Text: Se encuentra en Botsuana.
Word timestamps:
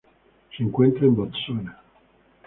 Se 0.57 0.63
encuentra 0.63 1.05
en 1.05 1.15
Botsuana. 1.15 1.79